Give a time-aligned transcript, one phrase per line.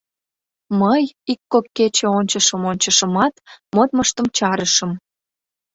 [0.81, 3.33] Мый, ик-кок кече ончышым-ончышымат,
[3.75, 4.91] модмыштым чарышым.